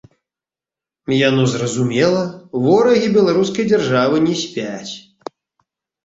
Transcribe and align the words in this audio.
Яно 1.17 1.43
зразумела, 1.55 2.23
ворагі 2.63 3.07
беларускай 3.17 3.67
дзяржавы 3.73 4.17
не 4.29 4.35
спяць. 4.45 4.91